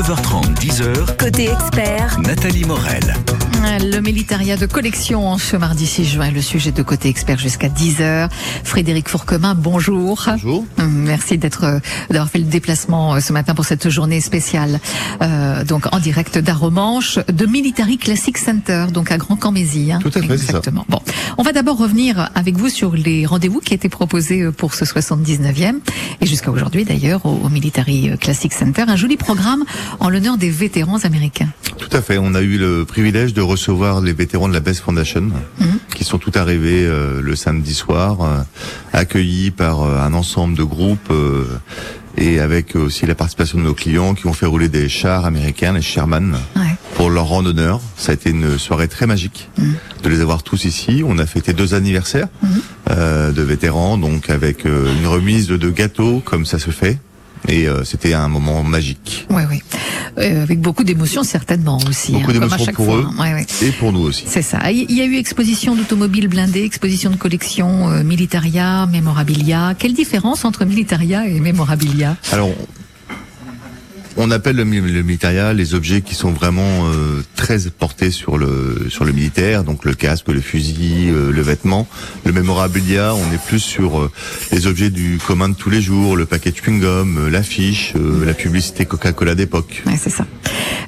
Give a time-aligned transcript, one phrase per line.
[0.00, 1.16] 9h30, 10h.
[1.18, 3.14] Côté expert, Nathalie Morel.
[3.82, 7.68] Le militaria de collection en ce mardi 6 juin, le sujet de côté expert jusqu'à
[7.68, 8.30] 10h.
[8.64, 10.24] Frédéric Fourquemin, bonjour.
[10.26, 10.64] Bonjour.
[10.88, 11.78] Merci d'être euh,
[12.08, 14.80] d'avoir fait le déplacement euh, ce matin pour cette journée spéciale,
[15.20, 19.92] euh, donc en direct d'Aromanche, de Military Classic Center, donc à Grand Cammézy.
[19.92, 19.98] Hein.
[20.00, 20.58] Tout à fait, c'est ça.
[20.58, 20.86] Exactement.
[20.88, 21.00] Bon,
[21.36, 24.86] on va d'abord revenir avec vous sur les rendez-vous qui étaient proposés euh, pour ce
[24.86, 25.74] 79e
[26.22, 29.64] et jusqu'à aujourd'hui d'ailleurs au, au Military Classic Center, un joli programme
[29.98, 31.48] en l'honneur des vétérans américains.
[31.78, 32.18] Tout à fait.
[32.18, 35.30] On a eu le privilège de recevoir les vétérans de la Best Foundation,
[35.94, 38.40] qui sont tout arrivés euh, le samedi soir, euh,
[38.92, 41.44] accueillis par euh, un ensemble de groupes euh,
[42.16, 45.72] et avec aussi la participation de nos clients qui ont fait rouler des chars américains,
[45.72, 46.62] les Sherman, Ouais.
[46.94, 47.80] pour leur rendre honneur.
[47.96, 49.48] Ça a été une soirée très magique
[50.02, 51.02] de les avoir tous ici.
[51.06, 52.28] On a fêté deux anniversaires
[52.90, 56.98] euh, de vétérans, donc avec une remise de, de gâteaux comme ça se fait.
[57.50, 59.26] Et euh, c'était un moment magique.
[59.28, 59.60] Oui, oui.
[60.18, 62.12] Euh, avec beaucoup d'émotions certainement aussi.
[62.12, 63.06] Beaucoup hein, d'émotions pour fois, eux.
[63.06, 63.22] hein.
[63.22, 63.46] Ouais, ouais.
[63.62, 64.24] Et pour nous aussi.
[64.26, 64.70] C'est ça.
[64.70, 69.74] Il y a eu exposition d'automobiles blindés, exposition de collection, euh, militaria, mémorabilia.
[69.76, 72.50] Quelle différence entre militaria et mémorabilia Alors,
[74.20, 78.86] on appelle le, le militaria les objets qui sont vraiment euh, très portés sur le
[78.90, 81.88] sur le militaire, donc le casque, le fusil, euh, le vêtement.
[82.24, 84.10] Le mémorabilia, on est plus sur euh,
[84.52, 88.24] les objets du commun de tous les jours, le paquet de chewing-gum, euh, l'affiche, euh,
[88.24, 89.82] la publicité Coca-Cola d'époque.
[89.86, 90.26] Ouais, c'est ça.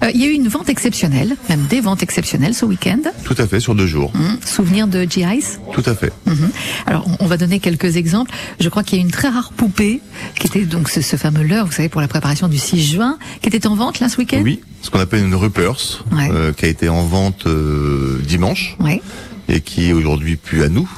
[0.03, 3.01] Euh, il y a eu une vente exceptionnelle, même des ventes exceptionnelles ce week-end.
[3.25, 4.13] Tout à fait, sur deux jours.
[4.15, 5.59] Hum, souvenir de GIs.
[5.73, 6.13] Tout à fait.
[6.27, 6.51] Mhm.
[6.87, 8.31] Alors, on- on va donner quelques exemples.
[8.61, 10.01] Je crois qu'il y a une très rare poupée,
[10.39, 13.19] qui était donc ce, ce fameux leurre, vous savez, pour la préparation du 6 juin,
[13.41, 14.41] qui était en vente là ce week-end.
[14.43, 16.29] Oui, ce qu'on appelle une Ruppers, Ouais.
[16.33, 19.01] euh, qui a été en vente euh, dimanche Oui.
[19.49, 20.89] et qui est aujourd'hui plus à nous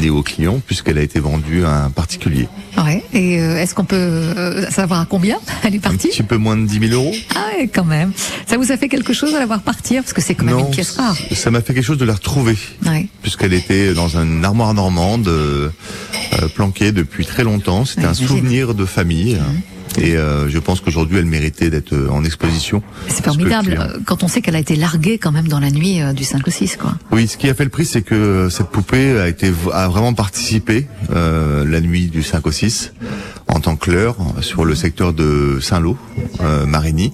[0.00, 2.48] ni aux clients puisqu'elle a été vendue à un particulier.
[2.82, 3.04] Ouais.
[3.12, 6.38] Et euh, est-ce qu'on peut euh, savoir à combien elle est Un partie petit peu
[6.38, 7.14] moins de 10 000 euros.
[7.34, 8.12] Ah ouais, quand même.
[8.46, 10.02] Ça vous a fait quelque chose à la voir partir?
[10.02, 11.14] Parce que c'est quand même une pièce rare.
[11.32, 13.06] ça m'a fait quelque chose de la retrouver, Ouais.
[13.20, 15.68] puisqu'elle était dans une armoire normande, euh,
[16.42, 17.84] euh, planquée depuis très longtemps.
[17.84, 19.38] C'était Ouais, un souvenir de famille.
[19.98, 22.82] Et euh, je pense qu'aujourd'hui, elle méritait d'être euh, en exposition.
[23.08, 25.70] C'est formidable client- euh, quand on sait qu'elle a été larguée quand même dans la
[25.70, 26.94] nuit euh, du 5 au 6, quoi.
[27.12, 30.12] Oui, ce qui a fait le prix, c'est que cette poupée a été a vraiment
[30.12, 32.92] participé euh, la nuit du 5 au 6
[33.48, 35.96] en tant que leurre sur le secteur de Saint-Lô,
[36.40, 37.12] euh, Marigny,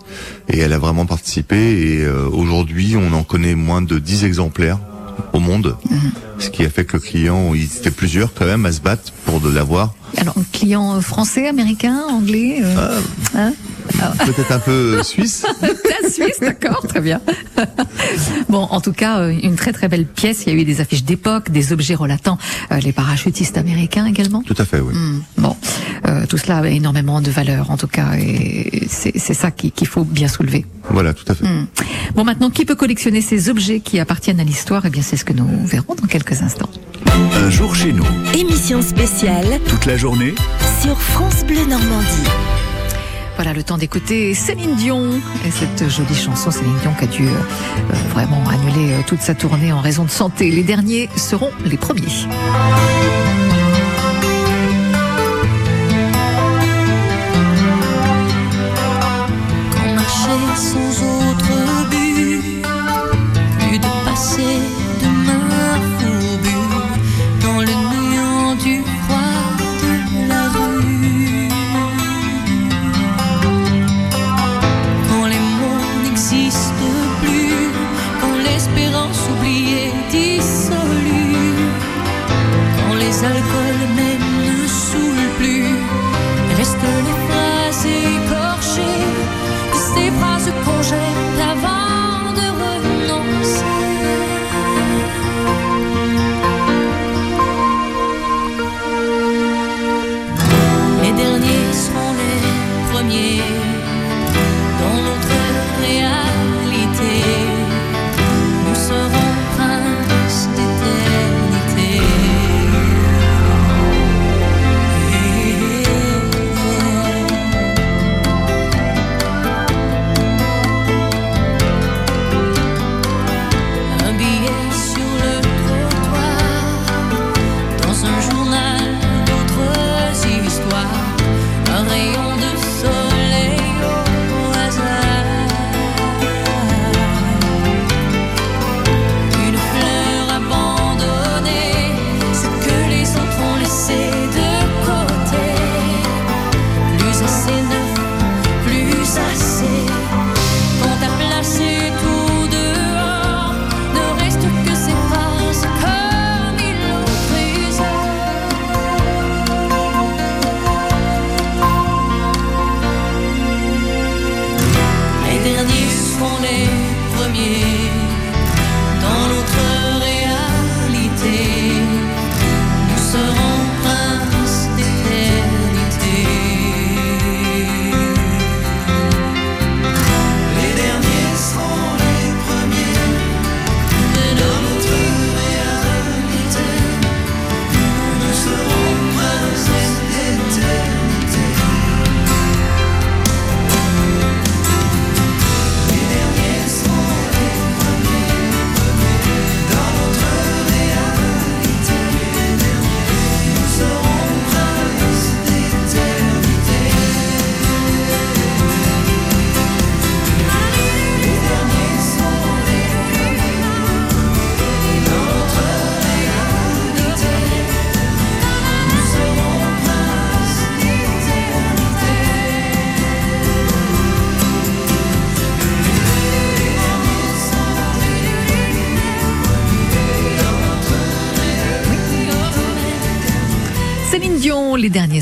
[0.49, 1.57] et elle a vraiment participé.
[1.57, 4.79] Et euh, aujourd'hui, on en connaît moins de 10 exemplaires
[5.33, 5.77] au monde,
[6.39, 9.13] ce qui a fait que le client, il était plusieurs quand même à se battre
[9.25, 9.95] pour de l'avoir.
[10.17, 13.01] Alors, client euh, français, américain, anglais euh,
[13.35, 13.53] hein
[14.25, 15.45] Peut-être un peu suisse.
[15.63, 17.21] La Suisse, d'accord, très bien.
[18.49, 20.45] bon, en tout cas, euh, une très très belle pièce.
[20.47, 22.39] Il y a eu des affiches d'époque, des objets relatant
[22.71, 24.43] euh, les parachutistes américains également.
[24.43, 24.95] Tout à fait, oui.
[24.95, 25.57] Hmm, Bon,
[26.09, 29.87] euh, tout cela a énormément de valeur en tout cas, et c'est ça qui- qu'il
[29.89, 30.67] faut bien soulever.
[30.91, 31.45] Voilà, tout à fait.
[31.47, 31.67] Hmm.
[32.15, 34.83] Bon, maintenant, qui peut collectionner ces objets qui appartiennent à l'histoire?
[34.87, 36.69] Eh bien, c'est ce que nous verrons dans quelques instants.
[37.35, 38.05] Un jour chez nous.
[38.35, 40.35] émission spéciale Toute la journée.
[40.83, 42.29] sur France Bleu Normandie.
[43.37, 47.27] Voilà le temps d'écouter Céline Dion et cette jolie chanson Céline Dion qui a dû
[47.27, 50.51] euh, vraiment annuler euh, toute sa tournée en raison de santé.
[50.51, 52.03] Les derniers seront les premiers.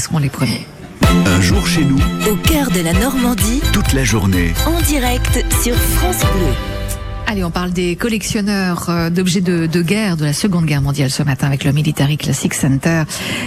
[0.00, 0.66] Seront les premiers.
[1.26, 1.98] Un jour chez nous,
[2.30, 4.52] Au cœur de la Normandie, toute la journée.
[4.66, 6.54] en direct sur France Bleu.
[7.26, 11.10] Allez, on parle des collectionneurs euh, d'objets de, de guerre de la Seconde Guerre mondiale
[11.10, 13.04] ce matin avec le Military Classic Center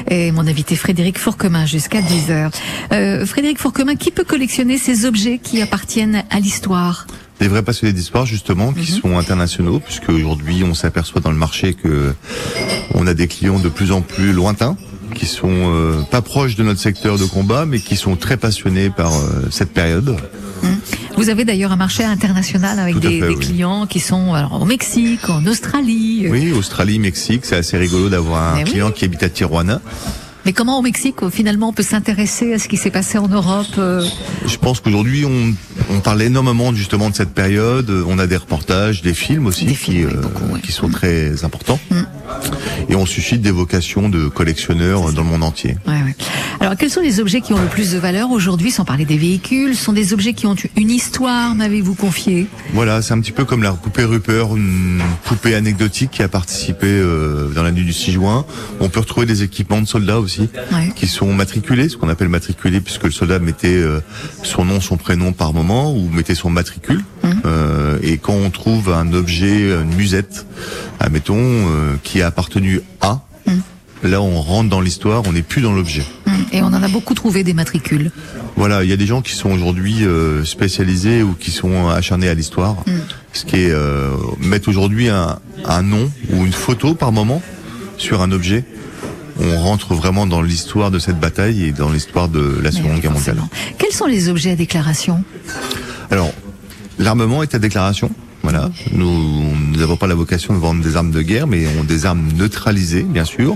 [0.10, 2.50] et mon invité Frédéric Fourquemin jusqu'à 10h.
[2.94, 7.08] Euh, Frédéric Fourquemin, qui peut collectionner ces objets qui appartiennent à l'histoire?
[7.42, 11.74] Des vrais passionnés d'histoire justement qui sont internationaux puisque aujourd'hui on s'aperçoit dans le marché
[11.74, 12.14] que
[12.94, 14.78] on a des clients de plus en plus lointains
[15.14, 18.90] qui sont euh, pas proches de notre secteur de combat mais qui sont très passionnés
[18.90, 20.16] par euh, cette période.
[21.18, 23.46] Vous avez d'ailleurs un marché international avec des, fait, des oui.
[23.46, 26.28] clients qui sont alors, au Mexique, en Australie.
[26.30, 28.72] Oui, Australie, Mexique, c'est assez rigolo d'avoir un Mais oui.
[28.72, 29.82] client qui habite à Tijuana.
[30.46, 33.66] Mais comment au Mexique, finalement, on peut s'intéresser à ce qui s'est passé en Europe
[33.78, 34.06] euh,
[34.46, 35.54] Je pense qu'aujourd'hui on,
[35.90, 37.90] on parle énormément justement de cette période.
[38.08, 40.62] On a des reportages, des films aussi Des qui, oui, euh, beaucoup, oui.
[40.62, 41.80] qui sont très importants.
[41.90, 42.02] Mm.
[42.90, 45.78] Et on suscite des vocations de collectionneurs dans le monde entier.
[45.88, 46.16] Ouais, ouais.
[46.60, 49.18] Alors, quels sont les objets qui ont le plus de valeur aujourd'hui, sans parler des
[49.18, 49.76] véhicules?
[49.76, 52.48] Ce sont des objets qui ont une histoire, m'avez-vous confié?
[52.74, 56.88] Voilà, c'est un petit peu comme la poupée Rupert, une poupée anecdotique qui a participé
[56.88, 58.46] euh, dans la nuit du 6 juin.
[58.80, 60.92] On peut retrouver des équipements de soldats aussi Ouais.
[60.96, 64.00] qui sont matriculés, ce qu'on appelle matriculés, puisque le soldat mettait euh,
[64.44, 67.02] son nom, son prénom par moment ou mettait son matricule.
[67.46, 70.46] Euh, et quand on trouve un objet, une musette,
[71.00, 73.22] admettons, euh, qui a appartenu à,
[74.04, 76.04] là on rentre dans l'histoire, on n'est plus dans l'objet.
[76.28, 78.12] Hum, Et on en a beaucoup trouvé des matricules.
[78.56, 82.28] Voilà, il y a des gens qui sont aujourd'hui euh, spécialisés ou qui sont acharnés
[82.30, 82.76] à l'histoire.
[83.34, 87.42] Ce qui est euh, mettre aujourd'hui un, un nom ou une photo par moment
[87.98, 88.64] sur un objet.
[89.40, 93.12] On rentre vraiment dans l'histoire de cette bataille et dans l'histoire de la Seconde Guerre
[93.12, 93.38] mondiale.
[93.78, 95.24] Quels sont les objets à déclaration?
[96.12, 96.32] Alors,
[97.00, 98.12] l'armement est à déclaration.
[98.44, 102.06] Voilà, nous n'avons pas la vocation de vendre des armes de guerre, mais on des
[102.06, 103.56] armes neutralisées, bien sûr,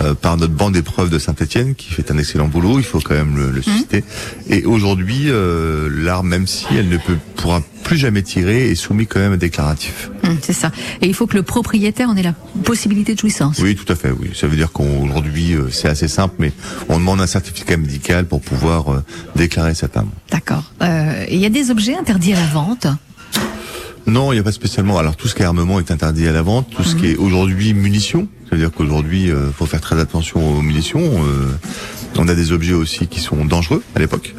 [0.00, 2.78] euh, par notre bande d'épreuves de Saint-Étienne, qui fait un excellent boulot.
[2.78, 4.04] Il faut quand même le, le susciter.
[4.50, 9.06] Et aujourd'hui, euh, l'arme, même si elle ne peut, pourra plus jamais tirer, est soumise
[9.08, 10.10] quand même à déclaratif.
[10.22, 10.70] Hum, C'est ça.
[11.00, 13.58] Et il faut que le propriétaire en ait la possibilité de jouissance.
[13.60, 14.10] Oui, tout à fait.
[14.10, 16.52] Oui, ça veut dire qu'aujourd'hui, euh, c'est assez simple, mais
[16.90, 19.02] on demande un certificat médical pour pouvoir euh,
[19.34, 20.10] déclarer cette arme.
[20.30, 20.64] D'accord.
[20.82, 22.86] Euh, Il y a des objets interdits à la vente.
[24.06, 24.98] Non, il n'y a pas spécialement.
[24.98, 26.68] Alors tout ce qui est armement est interdit à la vente.
[26.70, 31.00] Tout ce qui est aujourd'hui munitions, c'est-à-dire qu'aujourd'hui, euh, faut faire très attention aux munitions.
[31.24, 31.52] euh,
[32.18, 34.34] on a des objets aussi qui sont dangereux à l'époque.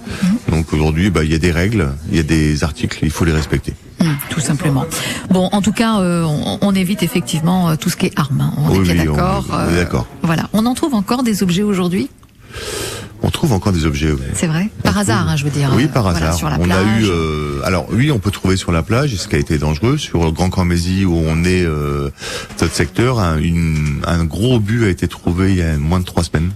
[0.50, 3.24] Donc aujourd'hui, bah, il y a des règles, il y a des articles, il faut
[3.24, 3.74] les respecter.
[4.00, 4.86] Hum, tout simplement.
[5.30, 8.42] Bon, en tout cas, euh, on, on évite effectivement euh, tout ce qui est armes.
[8.42, 8.54] hein.
[8.58, 9.46] On Oui, est oui, on- d'accord.
[9.52, 10.08] on est d'accord.
[10.24, 10.50] Voilà.
[10.54, 12.10] On en trouve encore des objets aujourd'hui?
[13.24, 14.12] On trouve encore des objets.
[14.12, 14.20] oui.
[14.34, 14.70] C'est vrai?
[14.84, 15.72] Par On hasard, trouve- hein, je veux dire.
[15.76, 16.34] Oui, euh, par voilà, hasard.
[16.36, 16.78] sur la on plage.
[16.86, 17.06] a eu.
[17.10, 20.24] euh, alors oui, on peut trouver sur la plage, ce qui a été dangereux sur
[20.24, 22.10] le Grand Cormézy où on est, euh,
[22.62, 26.06] notre secteur, un, une- un gros obus a été trouvé il y a moins de
[26.06, 26.52] trois semaines.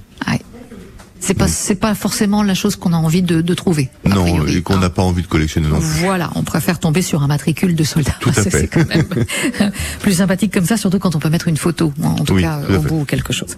[1.24, 3.90] C'est pas, c'est pas forcément la chose qu'on a envie de, de trouver.
[4.06, 4.80] non, priori, et qu'on hein.
[4.80, 5.88] n'a pas envie de collectionner non plus.
[6.02, 8.16] Voilà, on préfère tomber sur un matricule de soldat.
[8.20, 8.62] Tout à Ça, fait.
[8.62, 9.06] C'est quand même
[10.02, 12.60] plus sympathique comme ça, surtout quand on peut mettre une photo, en tout Oui, cas
[12.68, 12.88] tout au fait.
[12.88, 13.56] bout ou quelque chose.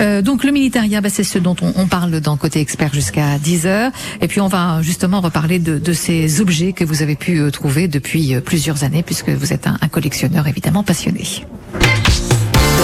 [0.00, 3.38] Euh, donc le militaria, bah, c'est ce dont on, on parle dans Côté Expert jusqu'à
[3.38, 3.92] 10 heures.
[4.22, 7.50] Et puis on va justement reparler de, de ces objets que vous avez pu euh,
[7.50, 11.24] trouver depuis euh, plusieurs années, puisque vous êtes un, un collectionneur évidemment passionné.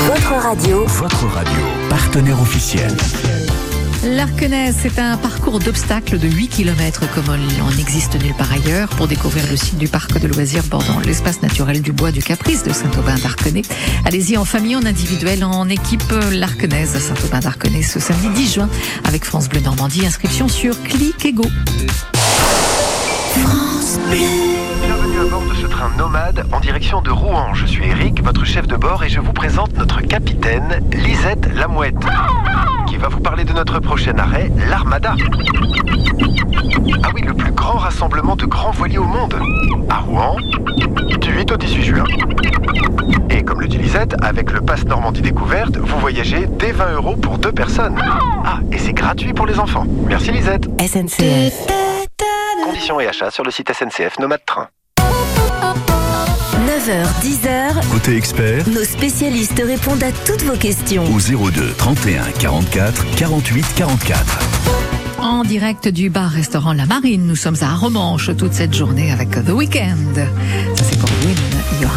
[0.07, 2.91] Votre radio, Votre radio, partenaire officiel.
[4.03, 8.89] L'Arkenais, c'est un parcours d'obstacles de 8 km comme il en existe nulle part ailleurs
[8.89, 12.63] pour découvrir le site du parc de loisirs bordant l'espace naturel du bois du Caprice
[12.63, 13.63] de Saint-Aubin d'Arkenais.
[14.07, 18.71] Allez-y en famille, en individuel, en équipe l'Arkenaise à Saint-Aubin d'Arkenais ce samedi 10 juin
[19.05, 20.07] avec France Bleu Normandie.
[20.07, 21.45] Inscription sur Click et Go.
[23.99, 27.55] Bienvenue à bord de ce train nomade en direction de Rouen.
[27.55, 31.97] Je suis Eric, votre chef de bord, et je vous présente notre capitaine, Lisette Lamouette,
[32.87, 35.17] qui va vous parler de notre prochain arrêt, l'Armada.
[37.03, 39.35] Ah oui, le plus grand rassemblement de grands voiliers au monde.
[39.89, 40.37] À Rouen,
[41.21, 42.05] du 8 au 18 juin.
[43.29, 47.17] Et comme le dit Lisette, avec le Pass Normandie Découverte, vous voyagez dès 20 euros
[47.17, 47.97] pour deux personnes.
[48.45, 49.85] Ah, et c'est gratuit pour les enfants.
[50.07, 50.69] Merci Lisette.
[50.81, 51.80] SNCF.
[52.71, 54.69] Conditions et achats sur le site SNCF Nomade Train.
[55.01, 61.03] 9h, 10h, Côté expert, nos spécialistes répondent à toutes vos questions.
[61.13, 61.19] au
[61.51, 64.39] 02 31 44 48 44.
[65.19, 69.51] En direct du bar-restaurant La Marine, nous sommes à Romanche toute cette journée avec The
[69.51, 70.15] Weeknd.
[70.77, 71.35] Ça c'est pour Win
[71.83, 71.91] Your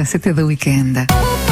[0.00, 1.49] Eyes, c'était The Weeknd.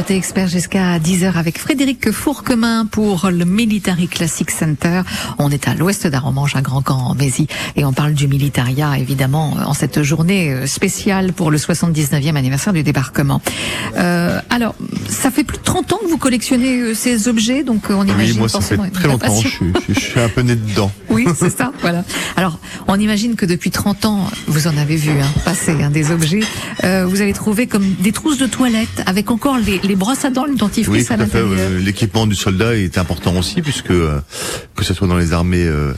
[0.00, 5.02] Côté expert jusqu'à 10h avec Frédéric Fourquemin pour le Military Classic Center.
[5.38, 8.96] On est à l'ouest d'Aromange, à Grand Camp en Mézy, et on parle du militaria,
[8.96, 13.42] évidemment, en cette journée euh, spéciale pour le 79e anniversaire du débarquement.
[13.98, 14.74] Euh, alors,
[15.06, 18.00] ça fait plus de 30 ans que vous collectionnez euh, ces objets, donc euh, on
[18.04, 19.38] Oui, imagine moi ça fait très longtemps.
[19.38, 20.90] Je, suis- je suis un peu né dedans.
[21.10, 22.04] Oui, c'est ça, voilà.
[22.36, 26.12] Alors, on imagine que depuis 30 ans, vous en avez vu hein, passer hein, des
[26.12, 26.40] objets.
[26.84, 30.30] Euh, vous avez trouvé comme des trousses de toilette avec encore les, les brosses à
[30.30, 31.70] dents, le dentifrice Oui, à tout à l'intérieur.
[31.80, 34.20] L'équipement du soldat est important aussi, puisque euh,
[34.76, 35.92] que ce soit dans les armées euh,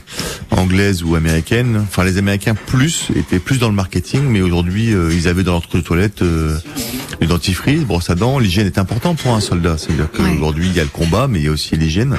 [0.51, 5.11] anglaises ou américaines, enfin les Américains plus étaient plus dans le marketing, mais aujourd'hui euh,
[5.13, 6.57] ils avaient dans leur trou de toilette euh,
[7.21, 8.39] le dentifrice, brosse à dents.
[8.39, 9.77] L'hygiène est important pour un soldat.
[9.77, 10.31] C'est-à-dire Ouais.
[10.31, 12.15] qu'aujourd'hui il y a le combat, mais il y a aussi l'hygiène.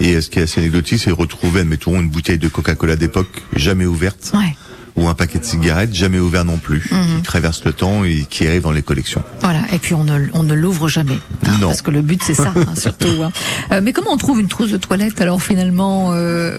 [0.00, 3.86] Et ce qui est assez anecdotique, c'est retrouver, admettons, une bouteille de Coca-Cola d'époque jamais
[3.86, 4.32] ouverte.
[4.34, 4.54] Ouais,
[4.96, 7.16] ou un paquet de cigarettes jamais ouvert non plus, Mhm.
[7.16, 9.22] qui traverse le temps et qui arrive dans les collections.
[9.40, 9.60] voilà.
[9.72, 11.68] Et puis on ne, on ne l'ouvre jamais, hein, Non.
[11.68, 13.22] parce que le but c'est ça, hein, surtout.
[13.22, 13.30] hein.
[13.72, 16.56] Euh, mais comment on trouve une trousse de toilette alors finalement euh,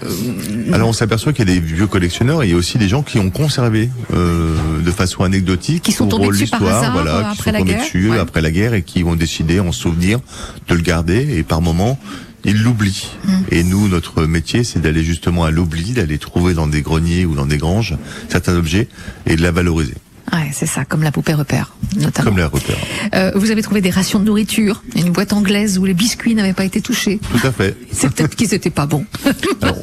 [0.72, 2.88] Alors on s'aperçoit qu'il y a des vieux collectionneurs et il y a aussi des
[2.88, 7.16] gens qui ont conservé euh, de façon anecdotique Qui sont tombés dessus par hasard, voilà,
[7.16, 8.18] euh, qui sont la tombés guerre, dessus ouais.
[8.18, 10.18] après la guerre et qui ont décidé en souvenir
[10.68, 11.98] de le garder et par moment
[12.44, 13.08] ils l'oublient.
[13.24, 13.32] Mm.
[13.50, 17.34] Et nous, notre métier, c'est d'aller justement à l'oubli, d'aller trouver dans des greniers ou
[17.34, 17.96] dans des granges
[18.28, 18.88] certains objets
[19.26, 19.94] et de la valoriser,
[20.32, 22.30] Ouais, c'est ça, comme la poupée repère, notamment.
[22.30, 22.76] comme les repères.
[23.14, 26.54] Euh, vous avez trouvé des rations de nourriture, une boîte anglaise où les biscuits n'avaient
[26.54, 27.20] pas été touchés.
[27.30, 27.76] Tout à fait.
[27.90, 29.04] C'est peut-être qu'ils étaient pas bons.
[29.60, 29.76] Alors,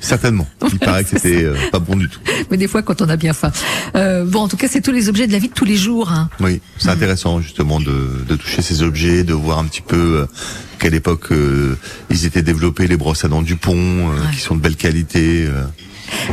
[0.00, 0.48] certainement.
[0.72, 2.18] Il paraît que c'était euh, pas bon du tout.
[2.50, 3.52] Mais des fois, quand on a bien faim.
[3.94, 5.76] Euh, bon, en tout cas, c'est tous les objets de la vie de tous les
[5.76, 6.10] jours.
[6.10, 6.30] Hein.
[6.40, 10.26] Oui, c'est intéressant justement de, de toucher ces objets, de voir un petit peu
[10.80, 11.76] euh, quelle époque euh,
[12.10, 14.30] ils étaient développés, les brosses à dents du pont, euh, Ouais.
[14.34, 15.46] qui sont de belle qualité.
[15.46, 15.64] euh.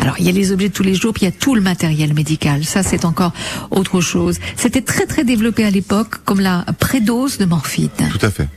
[0.01, 1.53] Alors, il y a les objets de tous les jours, puis il y a tout
[1.53, 2.63] le matériel médical.
[2.65, 3.31] Ça, c'est encore
[3.71, 4.39] autre chose.
[4.55, 7.89] C'était très, très développé à l'époque, comme la prédose de morphine.
[8.11, 8.47] Tout à fait.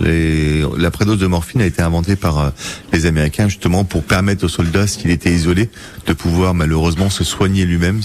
[0.00, 2.52] Les, la prédose de morphine a été inventée par
[2.92, 5.68] les Américains justement pour permettre aux soldats, s'il était isolé,
[6.06, 8.00] de pouvoir malheureusement se soigner lui-même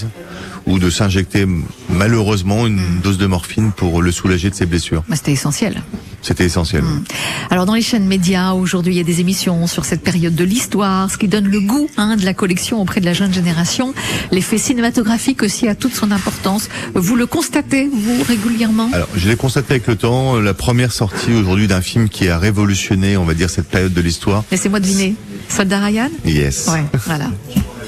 [0.66, 1.46] ou de s'injecter
[1.90, 5.04] malheureusement une dose de morphine pour le soulager de ses blessures.
[5.08, 5.84] Bah, C'était essentiel.
[6.22, 6.84] C'était essentiel.
[7.52, 10.44] Alors dans les chaînes médias, aujourd'hui, il y a des émissions sur cette période de
[10.44, 13.94] l'histoire, ce qui donne le goût hein, de la collection auprès de la jeune génération.
[14.32, 16.68] L'effet cinématographique aussi a toute son importance.
[16.96, 18.90] Vous le constatez, vous, régulièrement?
[18.92, 22.40] Alors, je l'ai constaté avec le temps, la première sortie aujourd'hui d'un film qui a
[22.40, 24.44] révolutionné, on va dire, cette période de l'histoire.
[24.52, 25.14] Laissez-moi deviner.
[25.48, 26.10] Soldat Ryan?
[26.26, 26.68] Yes.
[26.70, 27.30] Ouais, voilà.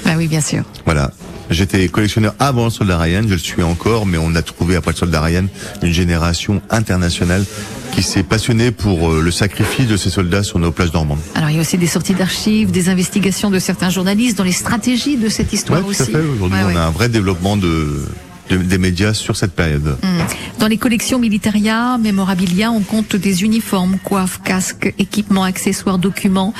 [0.06, 0.62] Ah oui, bien sûr.
[0.84, 1.10] Voilà.
[1.50, 4.92] J'étais collectionneur avant le soldat Ryan, je le suis encore, mais on a trouvé après
[4.92, 5.46] le soldat Ryan
[5.82, 7.44] une génération internationale
[7.92, 11.18] qui s'est passionnée pour euh, le sacrifice de ces soldats sur nos plages normandes.
[11.34, 14.52] Alors il y a aussi des sorties d'archives, des investigations de certains journalistes dans les
[14.52, 16.02] stratégies de cette histoire Ouais, tout aussi.
[16.02, 16.18] à fait.
[16.18, 16.76] Aujourd'hui, Ouais, on ouais.
[16.76, 18.04] a un vrai développement de,
[18.48, 19.96] de- des médias sur cette période.
[20.02, 20.58] Mm.
[20.60, 26.52] Dans les collections militaria, mémorabilia, on compte des uniformes, coiffes, casques, équipements, accessoires, documents.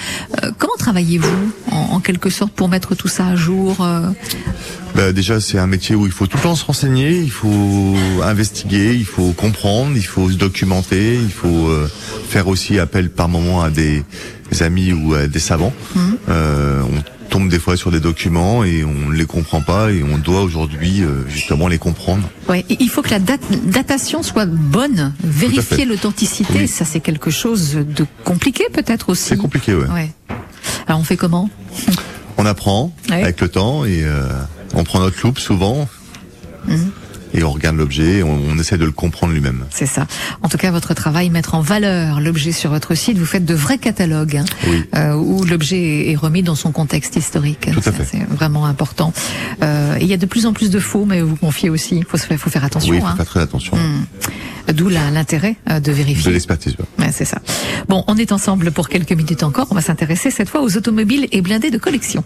[0.45, 4.09] Euh, comment travaillez-vous en, en quelque sorte pour mettre tout ça à jour euh,
[4.95, 7.95] Bah, déjà, c'est un métier où il faut tout le temps se renseigner, il faut
[8.23, 11.89] investiguer, il faut comprendre, il faut se documenter, il faut euh,
[12.29, 14.05] faire aussi appel par moment à des
[14.61, 15.73] amis ou à des savants.
[16.29, 20.03] Euh, on tombe des fois sur des documents et on ne les comprend pas et
[20.03, 22.29] on doit aujourd'hui euh, justement les comprendre.
[22.49, 26.69] Ouais, il faut que la date- datation soit bonne, vérifier l'authenticité, Oui.
[26.69, 29.25] ça c'est quelque chose de compliqué peut-être aussi.
[29.25, 29.89] C'est compliqué, ouais.
[29.89, 30.11] Ouais.
[30.87, 31.51] Alors on fait comment?
[32.39, 33.23] On apprend Ouais.
[33.23, 34.27] avec le temps et euh,
[34.75, 35.89] on prend notre loupe souvent
[36.67, 36.91] Mhm.
[37.39, 39.65] Et on regarde l'objet, on, on essaie de le comprendre lui-même.
[39.71, 40.07] C'est ça.
[40.43, 43.55] En tout cas, votre travail, mettre en valeur l'objet sur votre site, vous faites de
[43.55, 44.85] vrais catalogues hein, Oui.
[44.97, 47.69] euh, où l'objet est remis dans son contexte historique.
[47.73, 48.05] Tout à fait.
[48.11, 49.13] C'est vraiment important.
[49.63, 51.97] Euh, il y a de plus en plus de faux, mais vous confiez aussi.
[51.99, 52.91] Il faut, faire- faut faire attention.
[52.91, 53.17] oui, il faut hein.
[53.17, 53.77] faire très attention.
[53.77, 54.73] Mm.
[54.75, 56.31] D'où l'intérêt euh, de De vérifier.
[56.33, 56.75] l'expertise.
[56.79, 57.07] ouais.
[57.07, 57.39] Ouais, c'est ça.
[57.89, 59.69] Bon, on est ensemble pour quelques minutes encore.
[59.71, 62.23] On va s'intéresser cette fois aux automobiles et blindés de collection.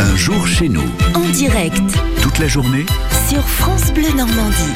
[0.00, 0.82] Un jour chez nous.
[1.14, 1.82] En direct
[2.22, 2.86] Toute la journée,
[3.28, 4.74] sur France Bleu Normandie.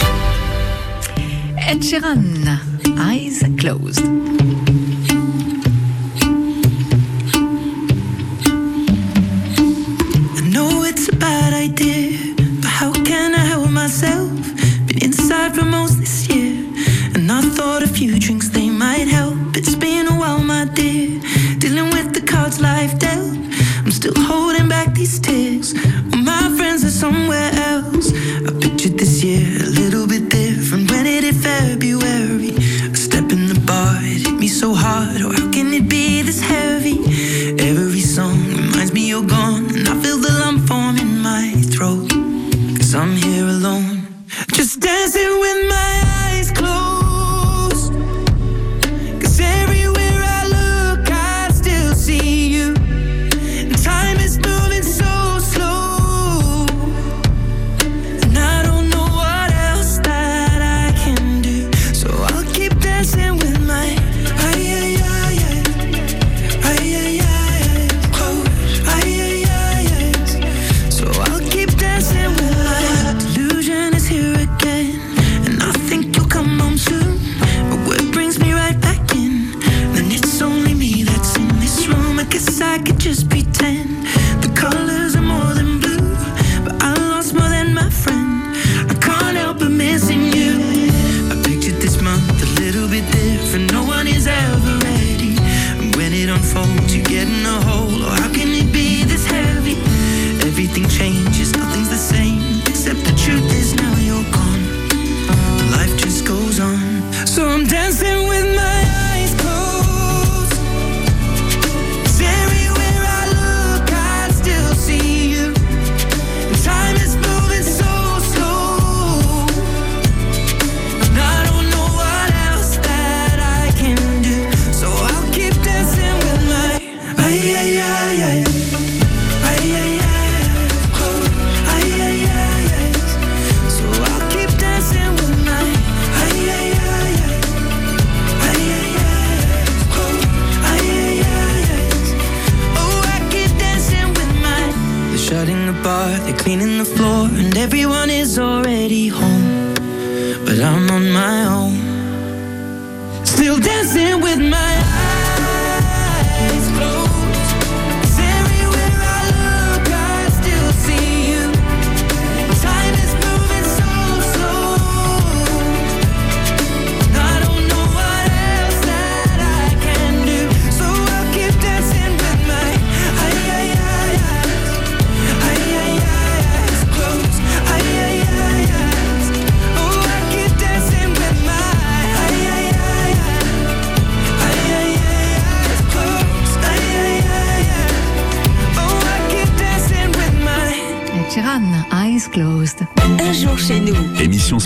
[1.59, 1.83] Ed
[2.99, 4.03] Eyes Closed.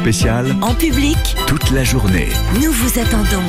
[0.07, 1.17] Spéciale en public,
[1.49, 2.29] toute la journée.
[2.63, 3.43] nous vous attendons.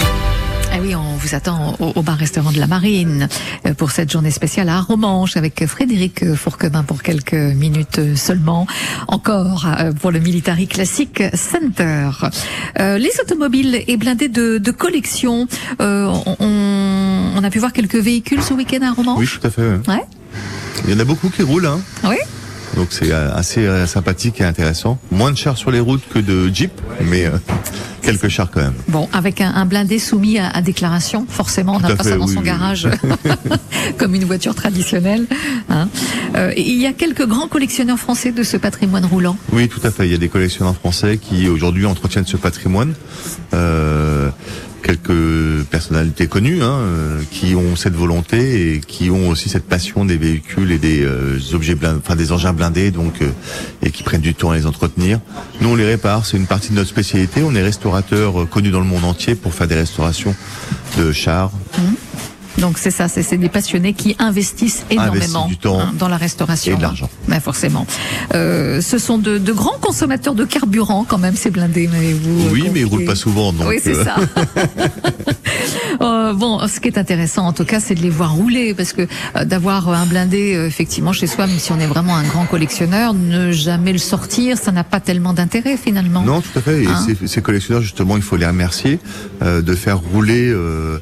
[0.73, 3.29] Ah oui, on vous attend au, au bar-restaurant de la Marine
[3.67, 8.65] euh, pour cette journée spéciale à Romanche avec Frédéric Fourquemin pour quelques minutes seulement.
[9.07, 12.09] Encore euh, pour le Military Classic Center.
[12.79, 15.47] Euh, les automobiles et blindés de, de collection.
[15.79, 19.19] euh, on, on a pu voir quelques véhicules ce week-end à Romanche?
[19.19, 19.61] Oui, tout à fait.
[19.61, 19.79] ouais.
[19.87, 20.03] Ouais.
[20.87, 21.79] Il y en a beaucoup qui roulent, hein.
[22.03, 22.17] Oui?
[22.75, 24.99] Donc c'est euh, assez euh, sympathique et intéressant.
[25.11, 26.71] Moins de chars sur les routes que de Jeep,
[27.05, 27.31] mais euh,
[28.01, 28.73] quelques chars quand même.
[28.87, 32.17] Bon, avec un, un blindé soumis à, à déclaration, forcément, on n'a pas fait, ça
[32.17, 32.45] dans oui, son oui.
[32.45, 32.87] garage
[33.97, 35.25] comme une voiture traditionnelle.
[35.69, 35.87] hein.
[36.35, 39.37] Euh, et il y a quelques grands collectionneurs français de ce patrimoine roulant.
[39.53, 40.05] Oui, tout à fait.
[40.05, 42.93] Il y a des collectionneurs français qui aujourd'hui entretiennent ce patrimoine.
[43.53, 44.29] Euh,
[44.87, 50.05] quelques personnalités connues hein, euh, qui ont cette volonté et qui ont aussi cette passion
[50.05, 53.29] des véhicules et des euh, objets blindés, enfin des engins blindés, donc euh,
[53.81, 55.19] et qui prennent du temps à les entretenir.
[55.59, 56.25] Nous, on les répare.
[56.25, 57.41] C'est une partie de notre spécialité.
[57.43, 60.33] On est restaurateur euh, connu dans le monde entier pour faire des restaurations
[60.97, 61.51] de chars,
[62.57, 66.73] Donc c'est ça, c'est des passionnés qui investissent énormément du temps hein, dans la restauration.
[66.73, 67.09] et de l'argent.
[67.27, 67.85] Ben, forcément.
[68.33, 72.63] Euh, ce sont de, de grands consommateurs de carburant quand même, ces blindés, m'avez-vous Oui,
[72.67, 72.97] euh, mais ils confié.
[72.97, 73.53] roulent pas souvent.
[73.53, 74.15] Donc, oui, c'est euh, ça.
[76.27, 78.93] Euh, bon, ce qui est intéressant, en tout cas, c'est de les voir rouler, parce
[78.93, 79.03] que
[79.35, 82.45] euh, d'avoir un blindé euh, effectivement chez soi, même si on est vraiment un grand
[82.45, 86.21] collectionneur, ne jamais le sortir, ça n'a pas tellement d'intérêt finalement.
[86.21, 86.83] Non, tout à fait.
[86.83, 88.99] Et Hein ces, ces collectionneurs, justement, il faut les remercier
[89.41, 90.99] euh, de faire rouler euh,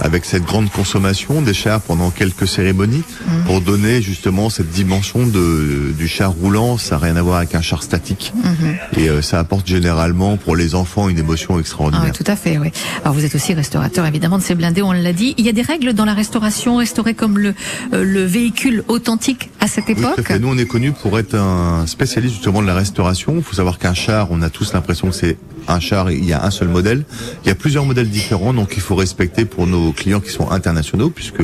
[0.00, 3.44] avec cette grande consommation des chars pendant quelques cérémonies Mmh.
[3.46, 6.76] pour donner justement cette dimension de, du char roulant.
[6.78, 8.32] Ça n'a rien à voir avec un char statique.
[8.34, 8.98] Mmh.
[8.98, 12.06] Et euh, ça apporte généralement pour les enfants une émotion Ah, extraordinaire.
[12.06, 12.70] oui, tout à fait, oui.
[13.02, 15.34] Alors vous êtes aussi restaurateur évidemment de ces blindés, on l'a dit.
[15.38, 17.54] Il y a des règles dans la restauration, restaurer comme le,
[17.92, 20.22] euh, le véhicule authentique à cette Oui, époque.
[20.26, 20.38] fait.
[20.38, 23.34] Nous, on est connu pour être un spécialiste justement de la restauration.
[23.36, 25.36] Il faut savoir qu'un char, on a tous l'impression que c'est
[25.68, 27.04] un char, il y a un seul modèle.
[27.44, 30.50] Il y a plusieurs modèles différents, donc il faut respecter pour nos clients qui sont
[30.50, 31.42] internationaux, puisque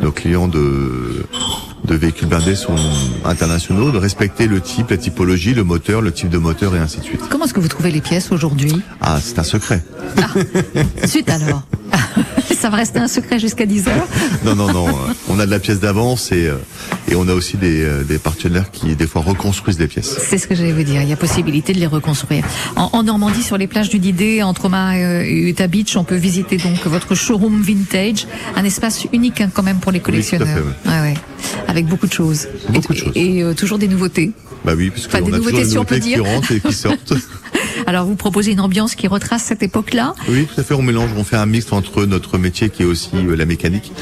[0.00, 1.26] nos clients de
[1.84, 2.76] de véhicules blindés sont
[3.24, 6.98] internationaux, de respecter le type, la typologie, le moteur, le type de moteur et ainsi
[7.00, 7.20] de suite.
[7.28, 8.72] Comment est-ce que vous trouvez les pièces aujourd'hui?
[9.00, 9.82] Ah, c'est un secret.
[11.04, 11.62] Suite alors.
[12.62, 14.06] Ça va rester un secret jusqu'à 10 heures.
[14.44, 14.86] Non, non, non.
[14.88, 14.92] euh,
[15.28, 16.54] on a de la pièce d'avance et euh,
[17.10, 20.16] et on a aussi des, euh, des partenaires qui des fois reconstruisent des pièces.
[20.20, 21.02] C'est ce que j'allais vous dire.
[21.02, 22.44] Il y a possibilité de les reconstruire.
[22.76, 26.14] En, en Normandie, sur les plages du Didet, entre Oma et Utah Beach, on peut
[26.16, 30.46] visiter donc votre showroom vintage, un espace unique hein, quand même pour les collectionneurs.
[30.84, 31.14] fait, Ouais, ouais.
[31.66, 32.46] Avec beaucoup de choses.
[32.68, 33.12] Beaucoup et, de choses.
[33.16, 34.30] Et, euh, toujours des nouveautés.
[34.64, 36.60] Bah oui, parce Enfin, qu'on des a toujours des on peut nouveautés qui rentrent et
[36.60, 37.14] qui sortent.
[37.86, 40.14] Alors vous proposez une ambiance qui retrace cette époque-là?
[40.28, 40.74] Oui, tout à fait.
[40.74, 43.92] On mélange, on fait un mix entre notre métier qui est aussi euh, la mécanique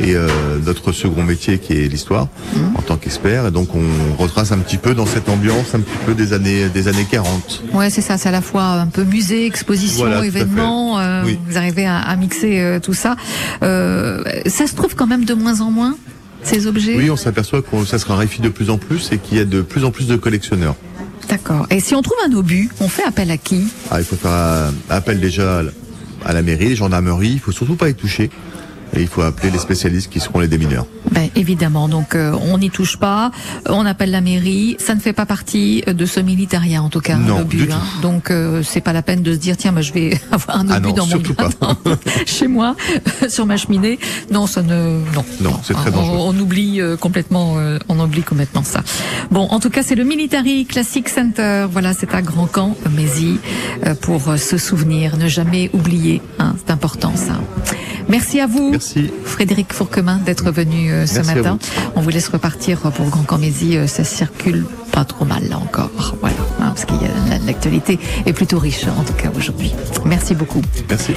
[0.00, 0.28] et euh,
[0.64, 2.28] notre second métier qui est l'histoire
[2.76, 3.46] en tant qu'expert.
[3.46, 6.68] Et donc on retrace un petit peu dans cette ambiance un petit peu des années
[6.68, 7.64] des années 40.
[7.72, 8.18] Ouais, c'est ça.
[8.18, 10.98] C'est à la fois un peu musée, exposition, Voilà, événement.
[11.00, 11.38] euh, Oui.
[11.48, 13.16] Vous arrivez à, à mixer euh, tout ça.
[13.62, 15.96] Euh, ça se trouve quand même de moins en moins
[16.42, 16.96] ces objets?
[16.96, 19.44] Oui, on s'aperçoit que ça se raréfie de plus en plus et qu'il y a
[19.44, 20.74] de plus en plus de collectionneurs.
[21.30, 21.66] D'accord.
[21.70, 23.68] Et si on trouve un obus, on fait appel à qui?
[23.90, 25.70] Ah, il faut faire appel déjà à la-
[26.26, 27.32] à la mairie, les gendarmeries.
[27.34, 28.30] Il faut surtout pas y toucher.
[28.96, 30.86] Et il faut appeler les spécialistes qui seront les démineurs.
[31.12, 33.30] Ben évidemment, donc euh, on n'y touche pas,
[33.68, 37.00] on appelle la mairie, ça ne fait pas partie euh, de ce militaria en tout
[37.00, 37.74] cas, Non, du tout.
[38.02, 40.66] Donc euh, c'est pas la peine de se dire tiens, moi je vais avoir un
[40.70, 41.78] Ah obus non, dans mon jardin,
[42.26, 42.76] chez moi,
[43.28, 43.98] sur ma cheminée.
[44.30, 46.18] Non, ça ne, non, Non, c'est très on, dangereux.
[46.20, 48.82] on oublie euh, complètement, euh, on oublie complètement ça.
[49.30, 51.66] Bon, en tout cas, c'est le Military Classic Center.
[51.70, 53.38] Voilà, c'est à Grand Camp, Mézy,
[53.86, 56.22] euh, pour se souvenir, ne jamais oublier.
[56.38, 57.34] Hein, c'est important ça.
[58.10, 58.70] Merci à vous.
[58.72, 59.10] Merci.
[59.24, 61.58] Frédéric Fourquemin d'être venu euh, ce Merci matin.
[61.62, 61.92] vous.
[61.94, 63.76] On vous laisse repartir pour Grand Camésie.
[63.76, 66.16] euh, ça circule pas trop mal là encore.
[66.20, 66.98] Voilà, hein, parce qu'il
[67.46, 69.72] l'actualité est plutôt riche en tout cas aujourd'hui.
[70.04, 70.60] Merci beaucoup.
[70.88, 71.12] Merci.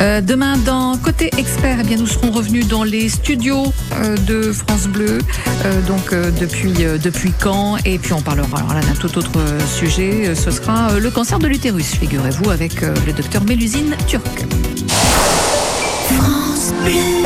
[0.00, 4.52] Euh, demain, dans Côté Expert, eh bien, nous serons revenus dans les studios euh, de
[4.52, 5.18] France Bleu,
[5.88, 9.32] donc depuis, depuis quand Et puis on parlera alors là d'un tout autre
[9.66, 10.34] sujet.
[10.36, 14.46] Ce sera le cancer de l'utérus, figurez-vous, avec le docteur Mélusine Turc.
[16.16, 17.16] France Bleu.